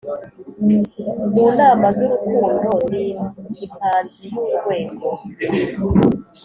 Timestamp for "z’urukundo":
1.97-2.67